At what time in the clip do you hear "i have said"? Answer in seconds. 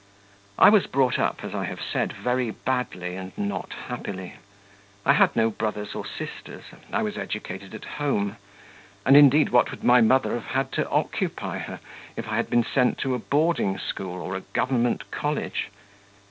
1.53-2.11